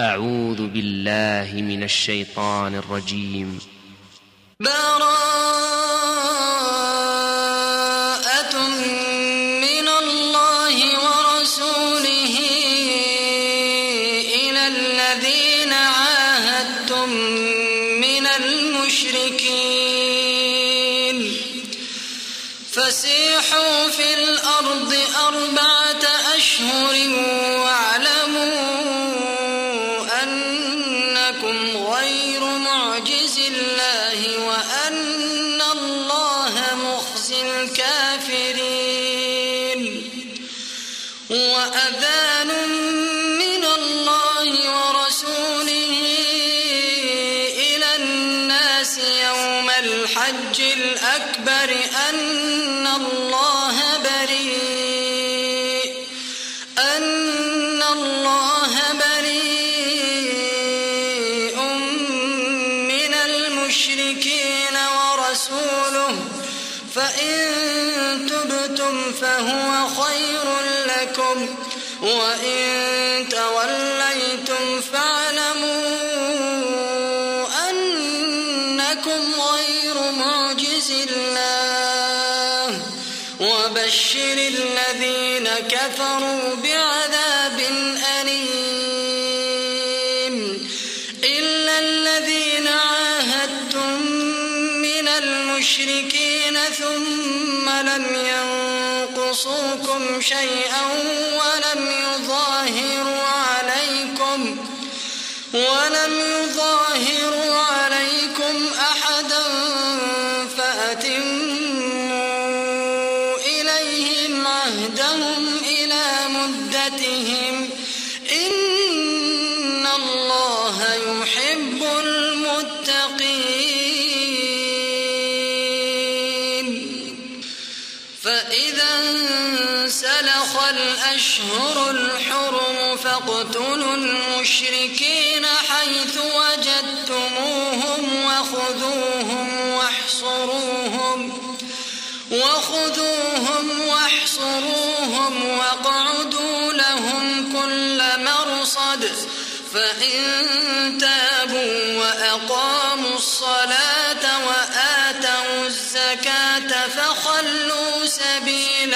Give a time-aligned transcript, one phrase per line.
[0.00, 3.58] أعوذ بالله من الشيطان الرجيم.
[4.60, 5.29] بارا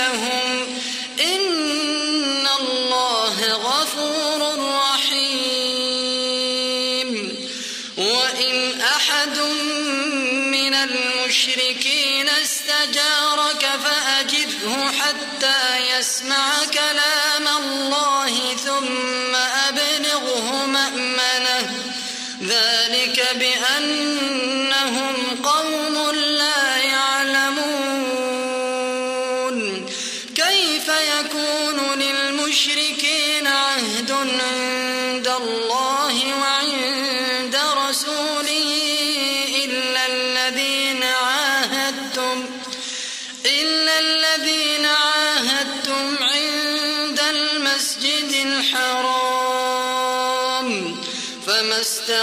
[0.05, 0.64] لهم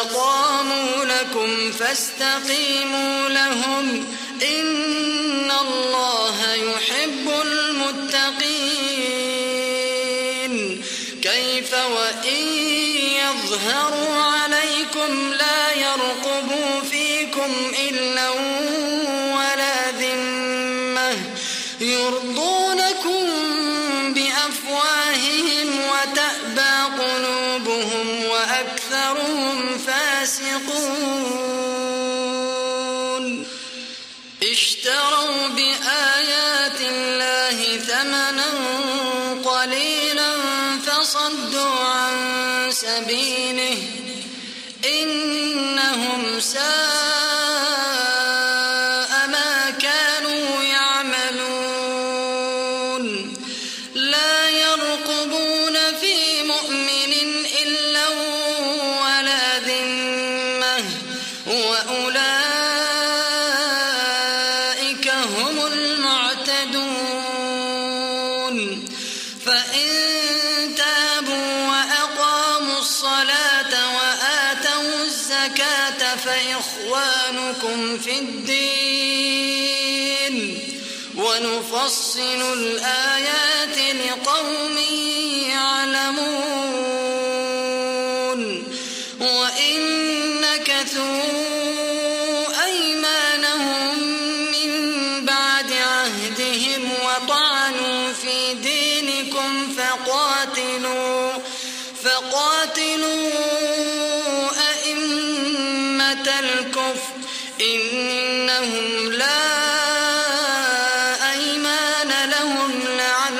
[0.01, 4.05] استقاموا لكم فاستقيموا لهم
[4.41, 8.81] إن الله يحب المتقين.
[11.21, 12.47] كيف وإن
[13.21, 14.30] يظهروا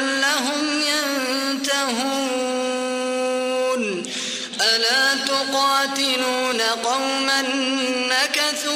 [0.01, 2.11] لعلهم ينتهون
[4.61, 7.41] ألا تقاتلون قوما
[8.09, 8.71] نكثوا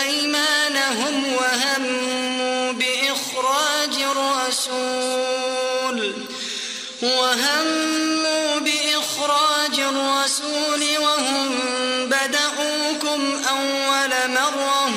[0.00, 5.98] أيمانهم وهموا بإخراج الرسول
[7.02, 11.50] وهموا بإخراج الرسول وهم
[12.06, 14.92] بدأوكم أول مرة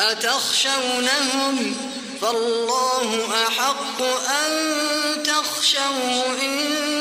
[0.00, 1.76] أتخشونهم؟
[2.26, 4.52] فالله أحق أن
[5.22, 6.95] تخشوا إن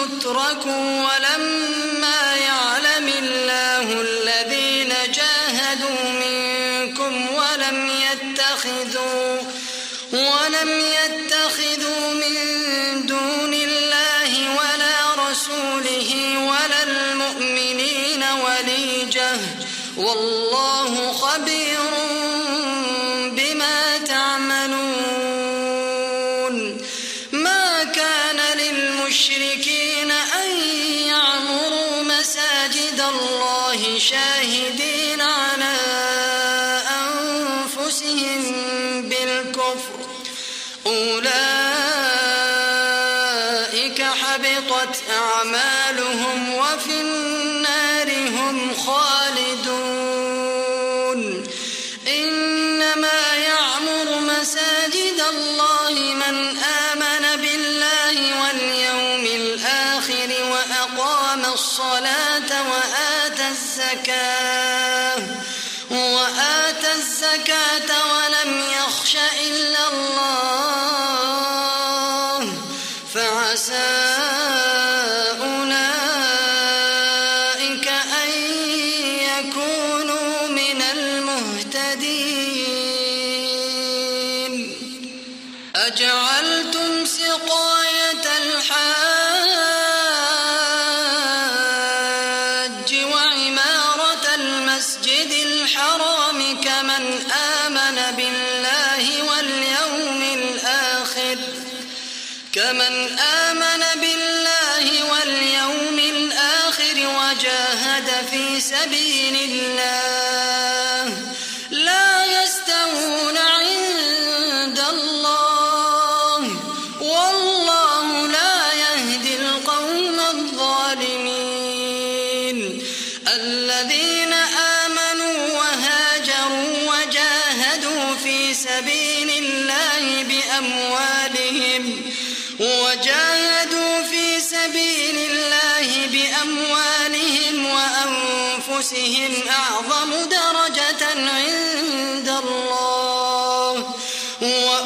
[0.00, 9.38] تتركوا ولما يعلم الله الذين جاهدوا منكم ولم يتخذوا
[10.12, 12.36] ولم يتخذوا من
[13.06, 19.36] دون الله ولا رسوله ولا المؤمنين وليجة
[19.96, 20.49] والله
[34.10, 35.76] شاهدين على
[37.02, 38.59] أنفسهم.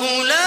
[0.01, 0.44] وأولئك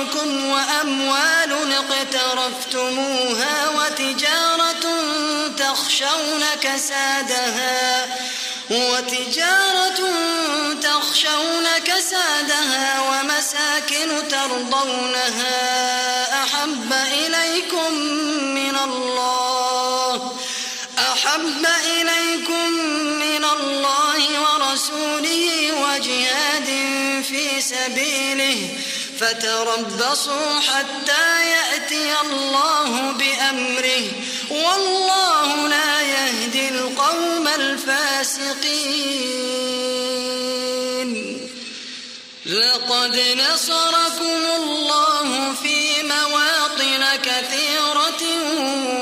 [0.00, 4.84] وعشيرتكم وأموال اقترفتموها وتجارة
[5.58, 8.06] تخشون كسادها
[8.70, 10.00] وتجارة
[10.82, 15.62] تخشون كسادها ومساكن ترضونها
[16.44, 17.94] أحب إليكم
[18.54, 20.32] من الله
[20.98, 22.70] أحب إليكم
[23.20, 26.66] من الله ورسوله وجهاد
[27.22, 28.68] في سبيله
[29.20, 34.04] فتربصوا حتى يأتي الله بأمره.
[34.50, 39.00] والله لا يهدي القوم الفاسقين.
[42.46, 48.22] لقد نصركم الله في مواطن كثيرة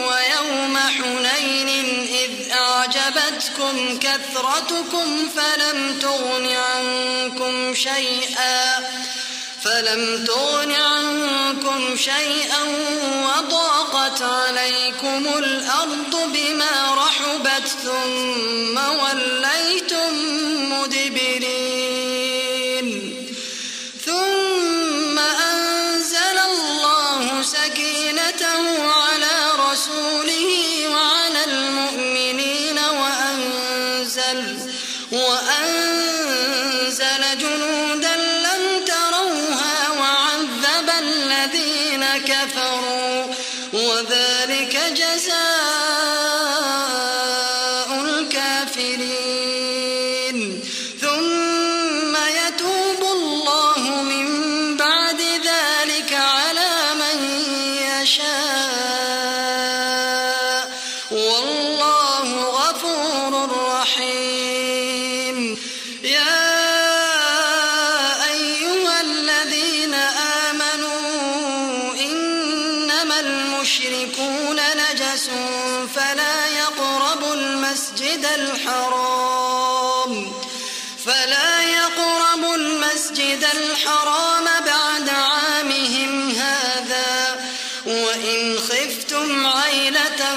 [0.09, 1.69] ويوم حنين
[2.09, 8.79] إذ أعجبتكم كثرتكم فلم تغن عنكم شيئا.
[9.69, 12.63] فلم تغن عنكم شيئا
[13.25, 20.13] وضاقت عليكم الأرض بما رحبت ثم وليتم
[20.73, 22.29] مدبرين.
[24.07, 29.37] ثم أنزل الله سكينته على
[29.71, 30.68] رسوله
[78.09, 80.13] المسجد الحرام.
[81.05, 87.49] فلا يقربوا المسجد الحرام بعد عامهم هذا.
[87.87, 90.37] وإن خفتم عيلة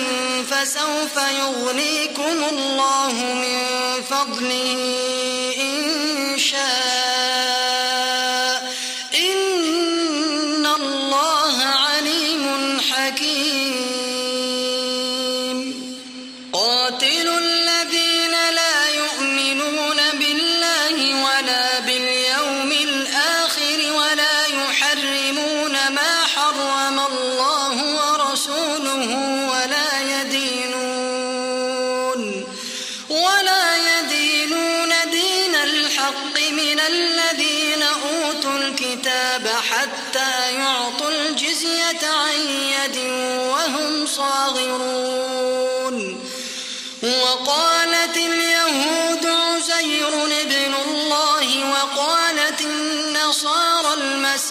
[0.51, 3.63] فسوف يغنيكم الله من
[4.09, 5.40] فضله.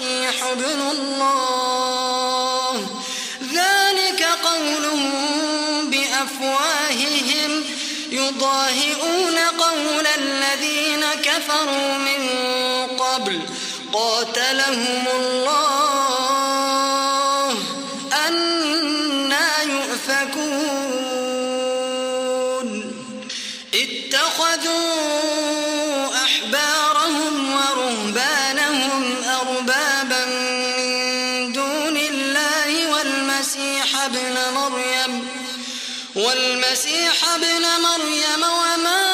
[0.00, 2.86] المسيح ابن الله.
[3.42, 5.10] ذلك قولهم
[5.90, 7.64] بأفواههم.
[8.10, 12.28] يضاهئون قول الذين كفروا من
[12.98, 13.40] قبل.
[13.92, 16.19] قاتلهم الله.
[37.34, 39.09] ابن مريم وما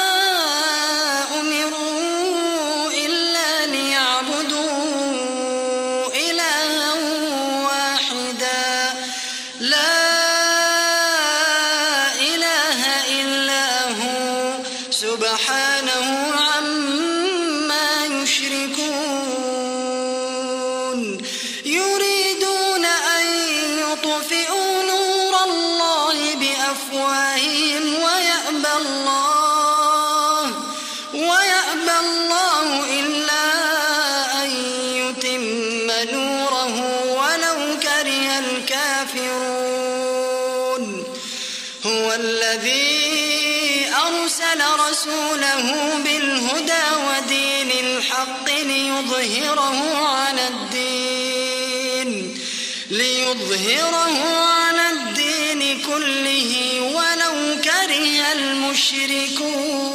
[53.37, 54.19] ليظهره
[54.53, 59.86] على الدين كله ولو كره المشركون.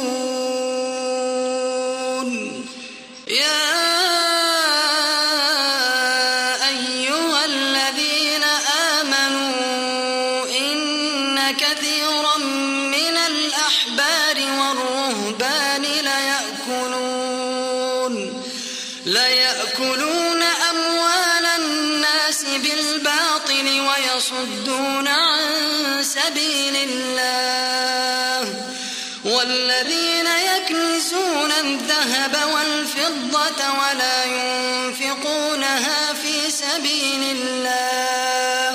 [36.82, 38.70] سبيل الله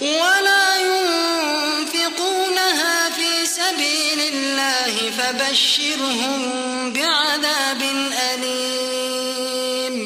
[0.00, 0.66] ولا
[1.56, 2.30] ينفقونها
[3.10, 6.40] في سبيل الله فبشرهم
[6.92, 7.82] بعذاب
[8.34, 9.96] أليم.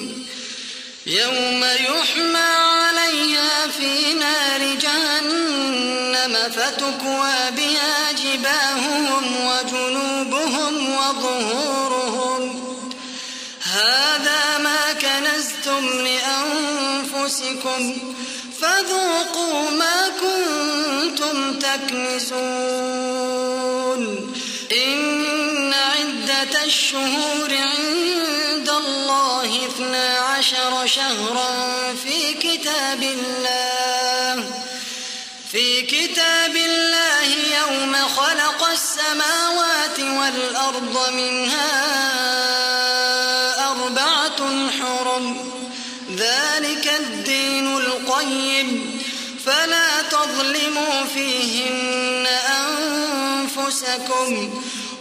[1.06, 12.42] يوم يحمى عليها في نار جهنم فتكوى بها جباههم وجنوبهم وظهورهم.
[13.62, 15.85] هذا ما كنزتم
[17.26, 17.99] لأنفسكم
[18.61, 22.42] فذوقوا ما كنتم تكنزون
[24.73, 34.45] إن عدة الشهور عند الله اثنا عشر شهرا في كتاب الله.
[35.52, 37.26] في كتاب الله
[37.61, 42.06] يوم خلق السماوات والأرض منها
[51.16, 52.26] فيهن
[53.57, 54.50] أنفسكم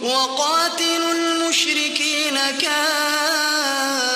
[0.02, 4.15] وقاتلوا المشركين كافة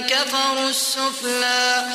[0.00, 1.86] كفروا السفلى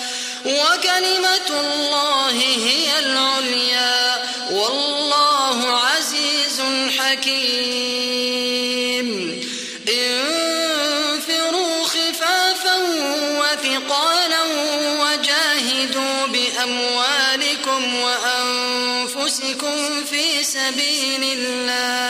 [0.46, 6.62] وكلمة الله هي العليا والله عزيز
[6.98, 8.26] حكيم.
[9.90, 12.76] انفروا خفافا
[13.40, 14.44] وثقالا
[15.02, 19.78] وجاهدوا بأموالكم وأنفسكم
[20.10, 22.05] في سبيل الله.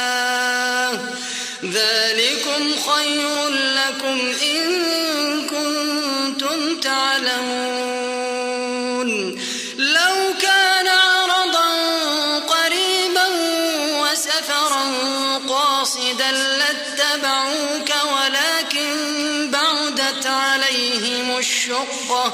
[21.83, 22.33] الشقة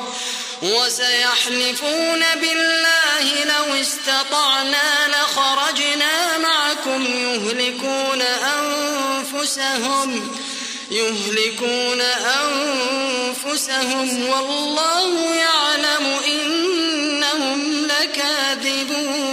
[0.61, 8.21] وسيحلفون بالله لو استطعنا لخرجنا معكم يهلكون
[9.41, 10.09] أنفسهم
[10.91, 12.01] يهلكون
[13.41, 19.31] أنفسهم والله يعلم إنهم لكاذبون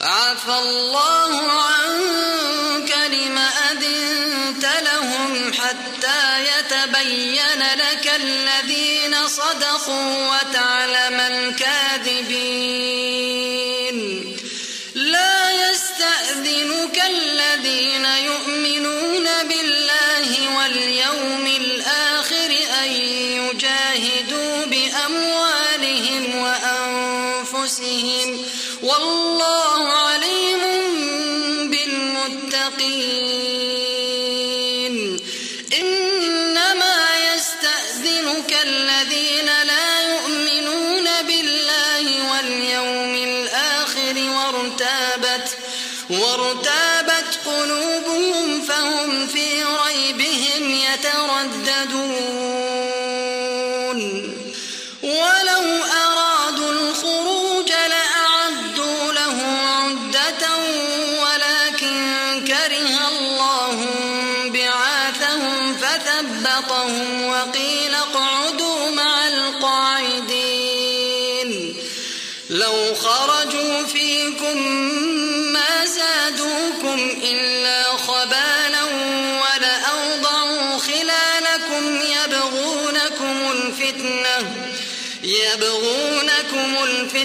[0.00, 1.23] عفى الله
[7.74, 12.64] لك الذين صدقوا وتعلم الكاذبين.
[14.94, 22.50] لا يستأذنك الذين يؤمنون بالله واليوم الآخر
[22.82, 28.28] أن يجاهدوا بأموالهم وأنفسهم.
[28.82, 30.60] والله عليم
[31.70, 33.33] بالمتقين.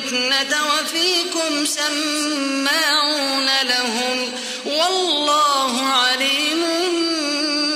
[0.10, 4.32] الفتنة وفيكم سماعون لهم
[4.65, 6.62] والله عليم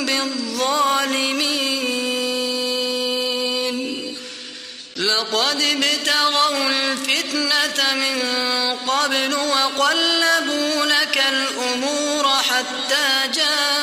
[0.06, 1.78] بالظالمين.
[4.96, 8.18] لقد ابتغوا الفتنة من
[8.88, 13.83] قبل وقلبوا لك الأمور حتى جاء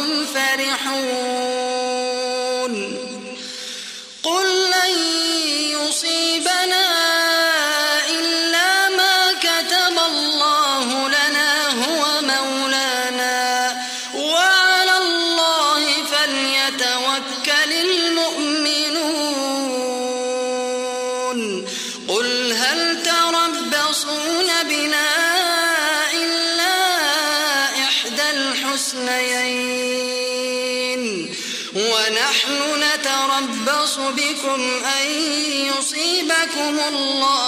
[36.87, 37.40] الله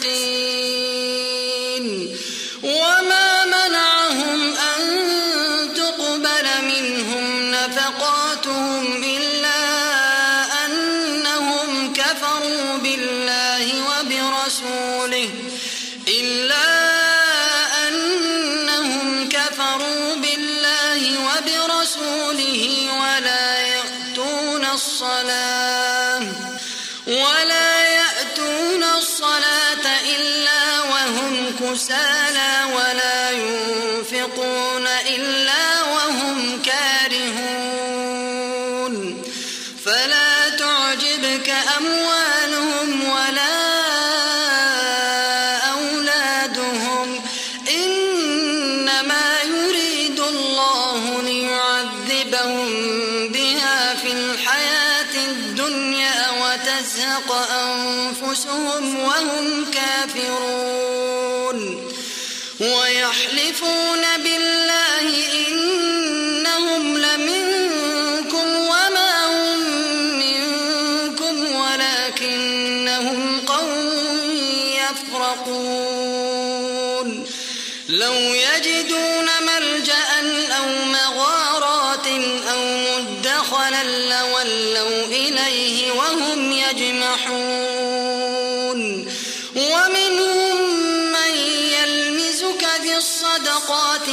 [0.00, 0.49] فاسقين
[31.81, 31.93] موسى
[32.33, 32.50] لا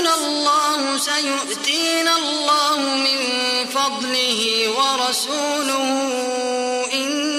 [0.00, 3.18] رسولنا الله سيؤتينا الله من
[3.66, 5.84] فضله ورسوله
[6.92, 7.29] إن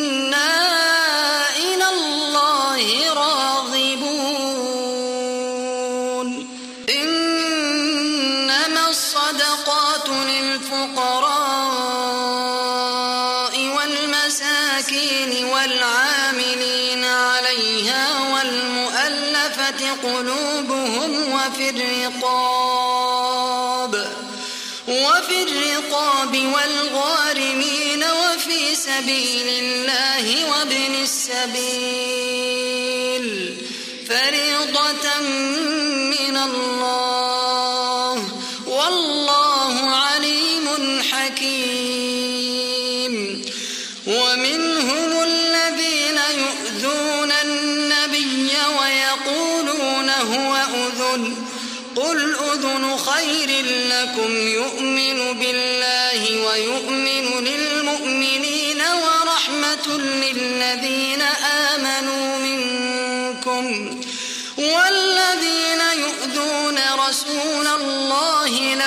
[31.41, 32.00] سبيل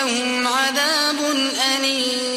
[0.04, 1.16] لهم عذاب
[1.76, 2.34] أليم.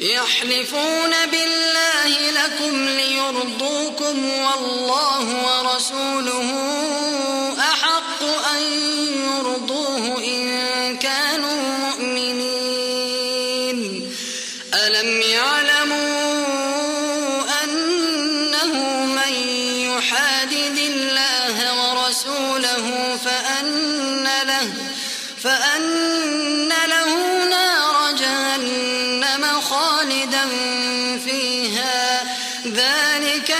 [0.00, 6.48] يحلفون بالله لكم ليرضوكم والله ورسوله.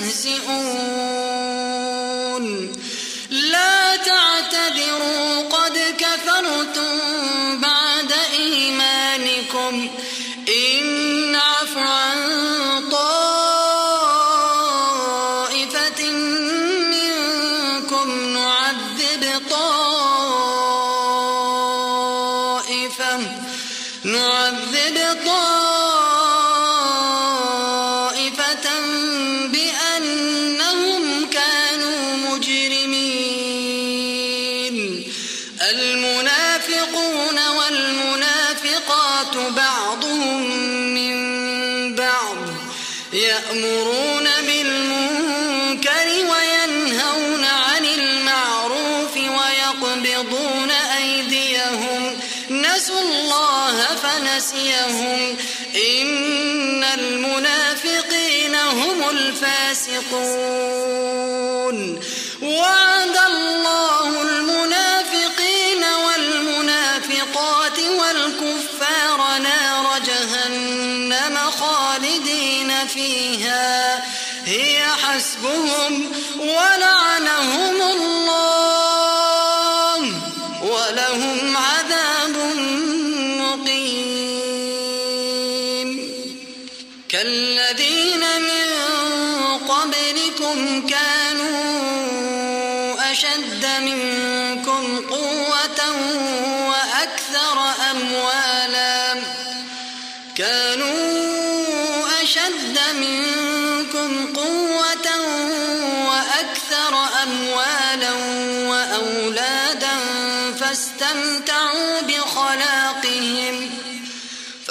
[0.00, 1.23] مستهزئون
[54.52, 55.36] هم
[55.74, 60.44] إن المنافقين هم الفاسقون.
[62.42, 74.04] وعد الله المنافقين والمنافقات والكفار نار جهنم خالدين فيها.
[74.46, 78.13] هي حسبهم ولعنهم الله.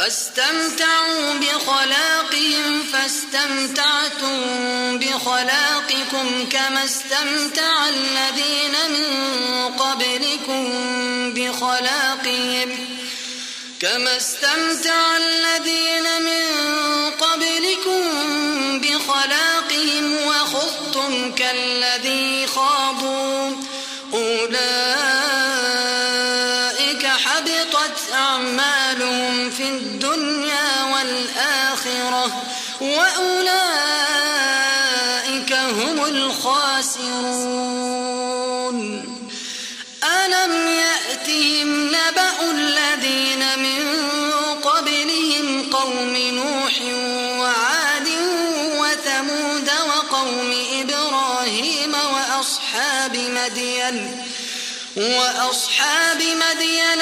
[0.03, 4.37] فاستمتعوا بخلاقهم فاستمتعتم
[4.99, 9.07] بخلاقكم كما استمتع الذين من
[9.77, 10.63] قبلكم
[11.33, 12.87] بخلاقهم.
[13.79, 16.45] كما استمتع الذين من
[17.11, 18.03] قبلكم
[18.79, 23.55] بخلاقهم وخضتم كالذي خاضوا.
[24.13, 25.32] أولئك
[28.13, 32.43] أعمالهم في الدنيا والآخرة
[32.81, 33.93] وأولئك
[35.53, 37.53] هم الخاسرون.
[40.03, 43.81] ألم يأتهم نبأ الذين من
[44.63, 46.81] قبلهم قوم نوح
[47.39, 48.07] وعاد
[48.79, 54.23] وثمود وقوم إبراهيم وأصحاب مدين
[54.95, 57.01] وأصحاب مدين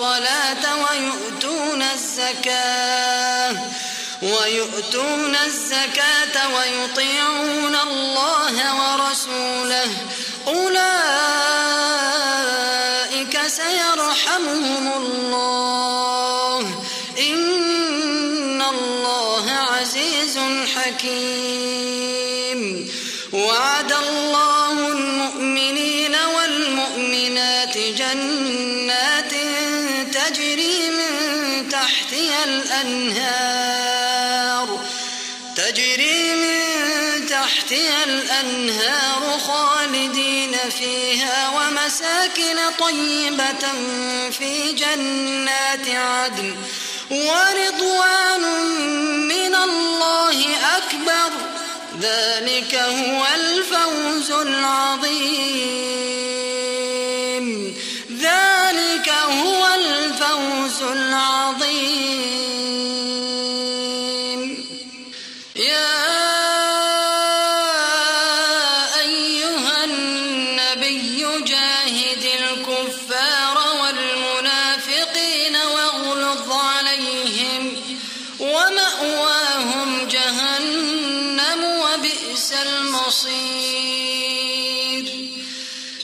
[0.00, 3.56] الصلاة ويؤتون الزكاة
[4.22, 9.88] ويؤتون الزكاة ويطيعون الله ورسوله
[10.46, 11.00] أولئك
[13.46, 16.60] سيرحمهم الله
[17.18, 20.38] إن الله عزيز
[20.76, 21.49] حكيم
[32.80, 34.68] الأنهار.
[35.56, 43.72] تجري من تحتها الأنهار خالدين فيها ومساكن طيبة
[44.30, 46.56] في جنات عدن.
[47.10, 48.42] ورضوان
[49.28, 50.44] من الله
[50.76, 51.30] أكبر.
[52.00, 55.90] ذلك هو الفوز العظيم.
[58.20, 62.29] ذلك هو الفوز العظيم.
[70.90, 77.82] النبي جاهد الكفار والمنافقين واغلظ عليهم
[78.40, 83.70] ومأواهم جهنم وبئس المصير.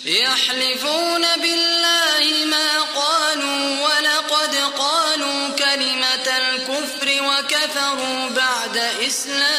[0.04, 9.55] يحلفون بالله ما قالوا ولقد قالوا كلمة الكفر وكفروا بعد إسلامهم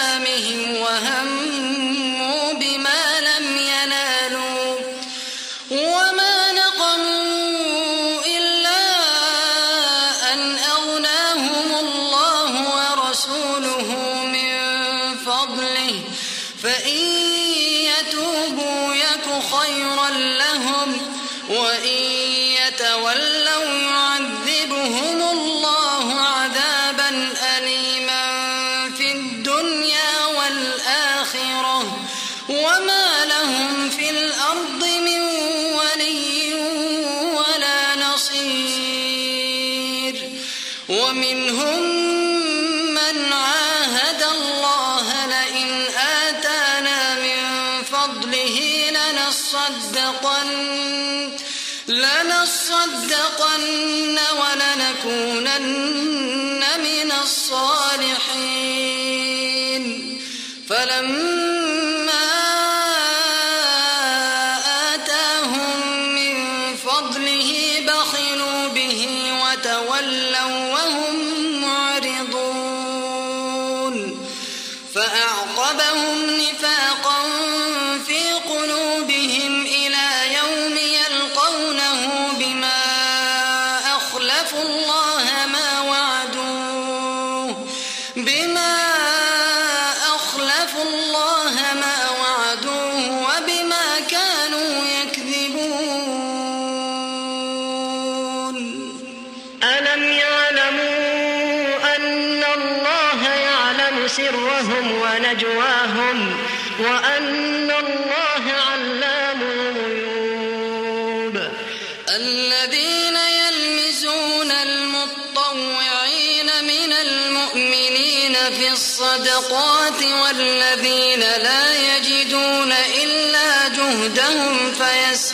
[84.48, 85.07] أخلفوا الله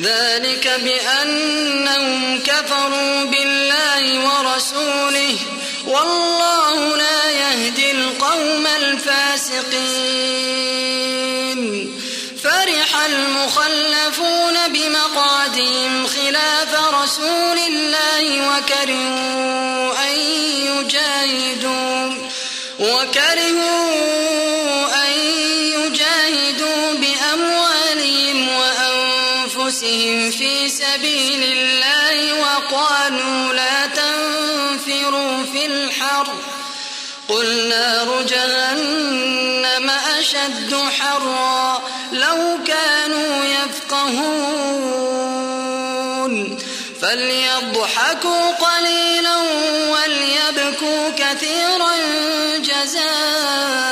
[0.00, 5.36] ذلك بأنهم كفروا بالله ورسوله
[5.86, 10.32] والله لا يهدي القوم الفاسقين.
[12.42, 20.14] فرح المخلفون بمقعدهم خلاف رسول الله وكرهوا أن
[20.66, 22.14] يجاهدوا
[22.80, 23.91] وكرهوا
[37.72, 44.52] نار جهنم أشد حرا لو كانوا يفقهون.
[47.02, 49.36] فليضحكوا قليلا
[49.92, 51.92] وليبكوا كثيرا
[52.58, 53.91] جزاء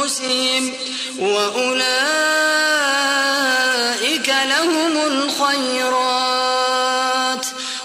[0.00, 0.72] وأنفسهم
[1.18, 1.90] وأولئك
[4.28, 6.26] لهم الخيرات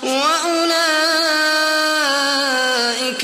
[0.03, 0.85] وأولئك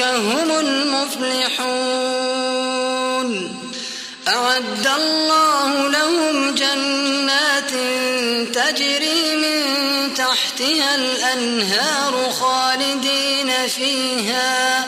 [0.02, 2.02] هم المفلحون
[4.28, 7.72] أعد الله لهم جنات
[8.56, 14.88] تجري من تحتها الأنهار خالدين فيها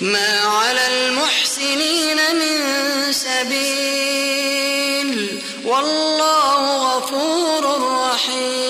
[0.00, 4.70] ما على المحسنين من سبيل
[5.64, 8.69] والله غفور رحيم.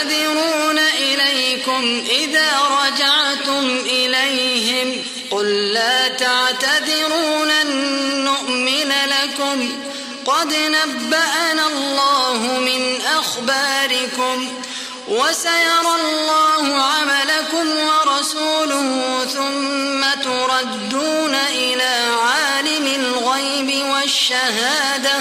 [0.00, 2.48] يعتذرون إليكم إذا
[2.82, 7.68] رجعتم إليهم قل لا تعتذروا لن
[8.24, 9.68] نؤمن لكم
[10.26, 14.48] قد نبأنا الله من أخباركم
[15.08, 25.18] وسيرى الله عملكم ورسوله ثم تردون إلى عالم الغيب والشهادة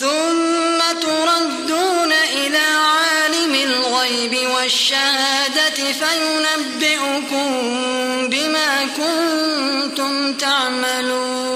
[0.00, 3.07] ثم تردون إلى عالم
[3.78, 7.48] الغيب والشهادة فينبئكم
[8.28, 11.48] بما كنتم تعملون.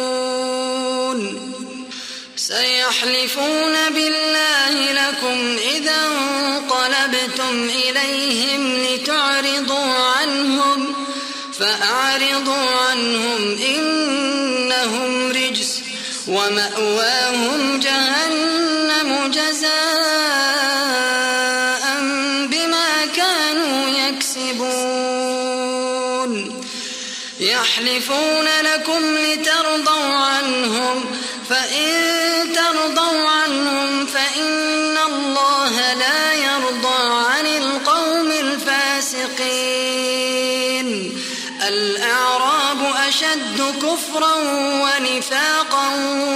[2.37, 10.95] سيحلفون بالله لكم إذا انقلبتم إليهم لتعرضوا عنهم
[11.59, 15.81] فأعرضوا عنهم إنهم رجس
[16.29, 19.91] ومأواهم جهنم جزاء
[44.12, 44.34] كفرا
[44.82, 45.88] ونفاقا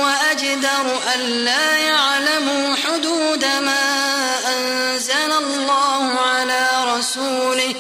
[0.03, 4.05] وأجدر ألا يعلموا حدود ما
[4.49, 7.75] أنزل الله على رسوله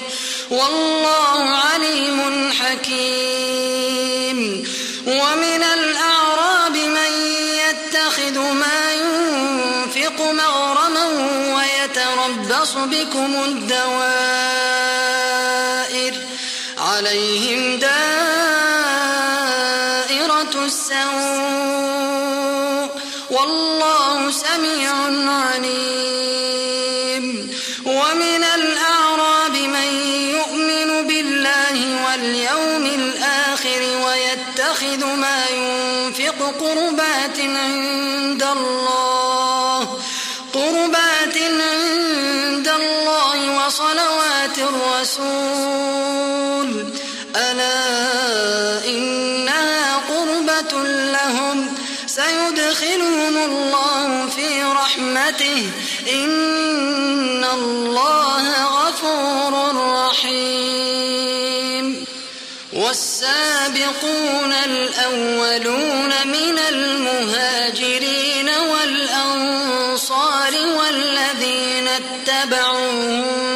[0.51, 4.38] والله عليم حكيم.
[5.07, 7.12] ومن الأعراب من
[7.64, 11.05] يتخذ ما ينفق مغرما
[11.55, 14.76] ويتربص بكم الدوائر
[34.87, 39.78] ويتخذ ما ينفق قربات عند الله.
[40.55, 46.05] قربات عند الله وصلوات الرسول.
[47.37, 51.74] ألا إنها قربة لهم.
[52.07, 55.70] سيدخلهم الله في رحمته.
[56.12, 59.53] إن الله غفور
[60.09, 61.36] رحيم.
[62.87, 73.56] والسابقون الأولون من المهاجرين والأنصار والذين اتبعوهم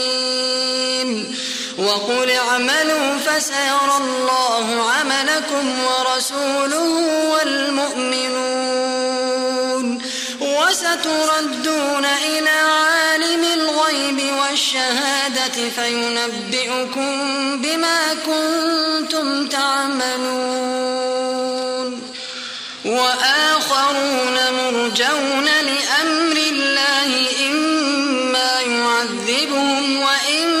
[3.41, 6.85] فسيرى الله عملكم ورسوله
[7.33, 8.41] والمؤمنون
[10.41, 17.11] وستردون إلى عالم الغيب والشهادة فينبئكم
[17.61, 20.91] بما كنتم تعملون
[22.85, 30.60] وآخرون مرجون لأمر الله إما يعذبهم وإما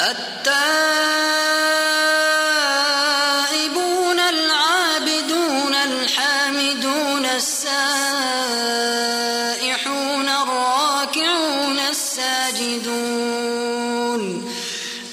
[0.00, 0.58] التائبون
[4.20, 7.88] العابدون الحامدون السائحون
[10.28, 13.38] الراكعون الساجدون.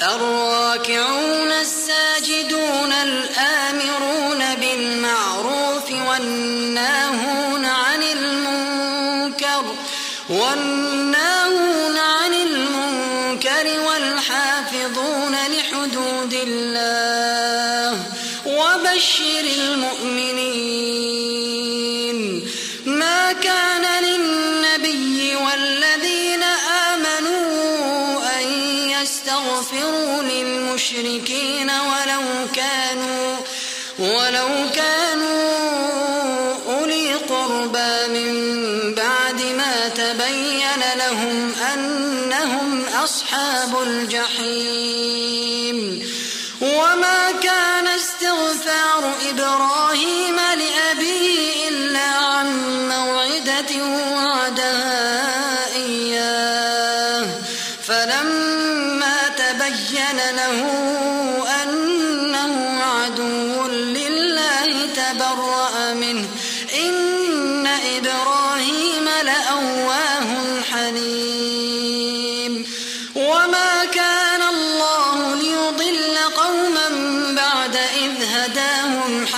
[0.01, 7.24] الراكعون الساجدون الآمرون بالمعروف والناهون
[10.29, 18.03] والناهون عن المنكر والحافظون لحدود الله
[18.45, 20.95] وبشر المؤمنين
[22.85, 26.43] ما كان للنبي والذين
[26.93, 28.47] آمنوا أن
[28.89, 31.34] يستغفروا للمشركين
[43.87, 45.75] الجحيم.
[46.61, 50.34] وما كان استغفار إبراهيم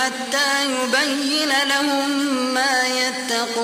[0.08, 2.08] حتى يبين لهم
[2.54, 3.56] ما يتقون.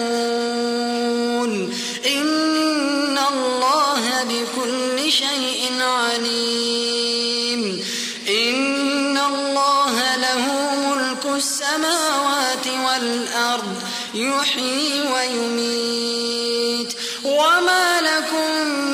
[2.06, 7.84] إن الله بكل شيء عليم.
[8.28, 13.82] إن الله له ملك السماوات والأرض
[14.14, 16.92] يحيي ويميت.
[17.24, 18.93] وما لكم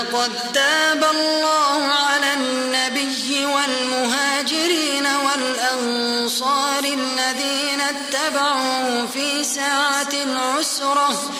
[0.00, 11.32] لقد تاب الله على النبي والمهاجرين والأنصار الذين اتبعوه في ساعة العسرة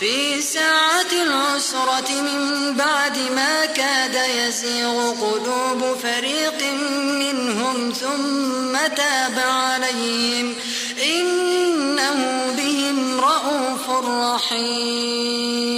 [0.00, 10.54] في ساعة العسرة من بعد ما كاد يزيغ قلوب فريق منهم ثم تاب عليهم.
[11.02, 13.90] إنه بهم رءوف
[14.34, 15.77] رحيم.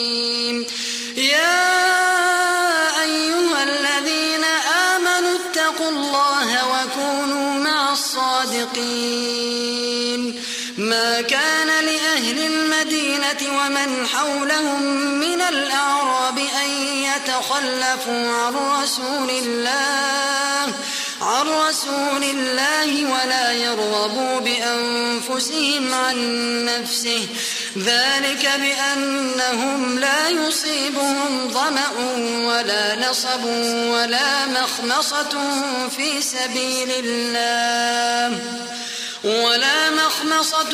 [13.65, 14.81] ومن حولهم
[15.19, 16.69] من الأعراب أن
[17.03, 20.73] يتخلفوا عن رسول الله
[21.21, 26.15] عن رسول الله ولا يرغبوا بأنفسهم عن
[26.65, 27.27] نفسه.
[27.77, 31.91] ذلك بأنهم لا يصيبهم ظمأ
[32.47, 33.45] ولا نصب
[33.93, 35.33] ولا مخمصة
[35.97, 38.39] في سبيل الله.
[39.23, 40.73] ولا مخمصة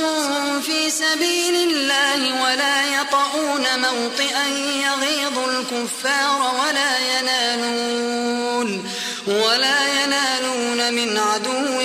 [0.60, 4.48] في سبيل الله ولا يطؤون موطئا
[4.88, 8.90] يغيظ الكفار ولا ينالون
[9.28, 11.82] ولا ينالون من عدو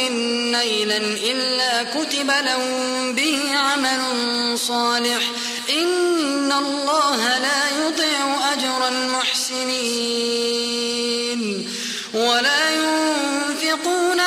[0.53, 4.03] نيلا إلا كتب لهم به عمل
[4.59, 5.23] صالح.
[5.71, 10.41] إن الله لا يضيع أجر المحسنين.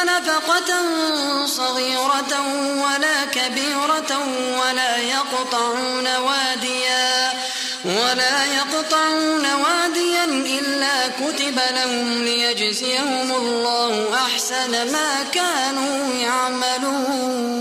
[0.06, 0.72] نفقة
[1.46, 2.34] صغيرة
[2.84, 4.12] ولا كبيرة
[4.60, 7.34] ولا يقطعون واديا
[7.86, 17.56] ولا يقطعون واديا إلا كتب لهم ليجزيهم الله أحسن ما كانوا يعملون.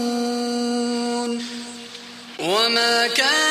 [2.38, 3.43] وما كان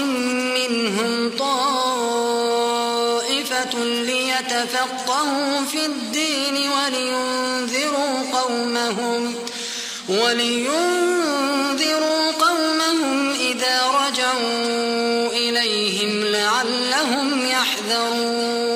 [0.00, 1.74] منهم طائفة
[3.84, 9.34] ليتفقهوا في الدين ولينذروا قومهم
[10.08, 11.20] ولينذروا
[12.40, 18.69] قومهم إذا رجعوا إليهم لعلهم يحذرون.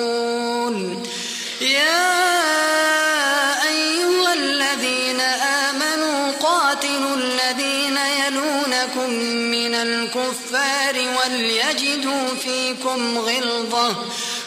[11.74, 13.96] وليجدوا فيكم غلظة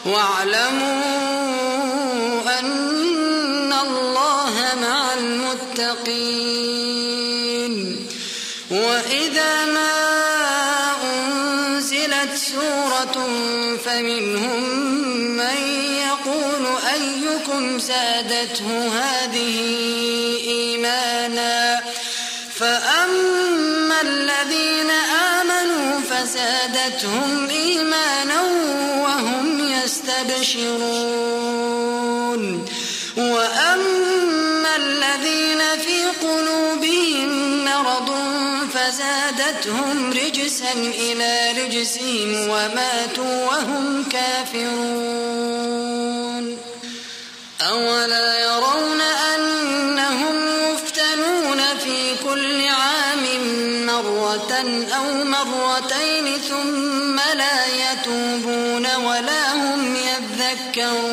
[0.06, 1.00] واعلموا
[2.60, 6.48] أن الله مع المتقين.
[8.72, 9.98] وإذا ما
[11.04, 13.28] أنزلت سورة
[13.86, 14.64] فمنهم
[15.38, 15.58] من
[16.08, 19.58] يقول أيكم زادته هذه
[20.48, 21.82] إيمانا
[22.56, 24.92] فأما الذين
[26.28, 28.42] فزادتهم إيمانا
[29.04, 29.48] وهم
[29.84, 30.78] يستبشرون.
[33.18, 37.30] وأما الذين في قلوبهم
[37.66, 38.10] مرض
[38.74, 45.58] فزادتهم رجسا إلى رجسهم وماتوا وهم كافرون.
[47.62, 48.37] أولا
[54.98, 61.08] أو مرتين ثم لا يتوبون ولا هم يذكرون.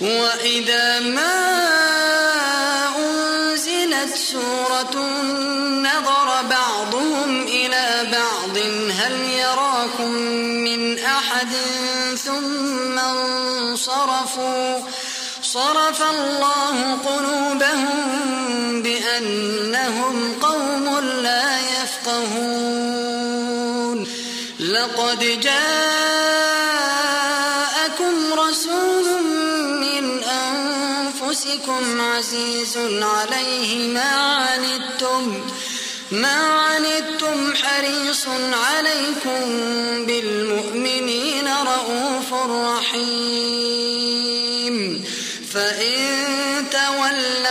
[0.00, 1.40] وإذا ما
[2.98, 4.96] أنزلت سورة
[5.82, 8.56] نظر بعضهم إلى بعض
[9.00, 10.10] هل يراكم
[10.64, 11.52] من أحد؟
[12.24, 14.80] ثم انصرفوا
[15.42, 18.19] صرف الله قلوبهم
[19.20, 23.00] بأنهم قوم لا يفقهون.
[24.60, 25.74] لقد جاءكم
[28.32, 29.22] رسول
[29.80, 35.40] من أنفسكم عزيز عليه ما عنتم
[36.10, 39.40] ما عنتم حريص عليكم
[40.06, 43.80] بالمؤمنين رؤوف رحيم.
[45.52, 45.89] فإن